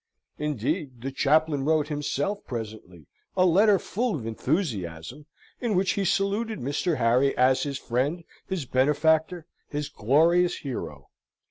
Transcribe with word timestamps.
Indeed, 0.39 1.03
the 1.03 1.11
chaplain 1.11 1.63
wrote 1.63 1.89
himself, 1.89 2.43
presently, 2.43 3.05
a 3.37 3.45
letter 3.45 3.77
full 3.77 4.15
of 4.15 4.25
enthusiasm, 4.25 5.27
in 5.59 5.75
which 5.75 5.91
he 5.91 6.05
saluted 6.05 6.57
Mr. 6.57 6.97
Harry 6.97 7.37
as 7.37 7.61
his 7.61 7.77
friend, 7.77 8.23
his 8.47 8.65
benefactor, 8.65 9.45
his 9.69 9.89
glorious 9.89 10.57
hero. 10.61 11.09